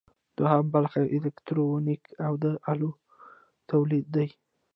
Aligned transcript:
دوهم 0.37 0.65
برخه 0.75 1.01
الکترونیک 1.15 2.03
او 2.25 2.33
د 2.43 2.45
الو 2.69 2.91
تولید 3.69 4.05
دی. 4.15 4.27